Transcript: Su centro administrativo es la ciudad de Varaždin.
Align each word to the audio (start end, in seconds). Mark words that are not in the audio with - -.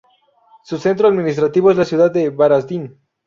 Su 0.63 0.79
centro 0.79 1.07
administrativo 1.09 1.69
es 1.69 1.77
la 1.77 1.85
ciudad 1.85 2.09
de 2.09 2.31
Varaždin. 2.31 2.99